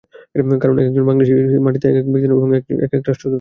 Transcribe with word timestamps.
কারণ 0.61 0.75
একেকজন 0.79 1.03
বাংলাদেশি 1.09 1.31
বিদেশের 1.37 1.63
মাটিতে 1.65 1.85
আলাদা 1.85 1.99
একক 1.99 2.09
ব্যক্তি 2.13 2.27
নন, 2.29 2.37
বরং 2.37 2.49
একেকজন 2.85 3.07
রাষ্ট্রদূত। 3.07 3.29